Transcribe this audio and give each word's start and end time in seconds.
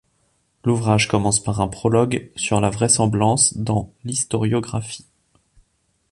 L'ouvrage 0.63 1.07
commence 1.07 1.39
par 1.39 1.61
un 1.61 1.67
prologue 1.67 2.31
sur 2.35 2.59
la 2.59 2.71
vraisemblance 2.71 3.55
dans 3.55 3.93
l'historiographie. 4.03 5.05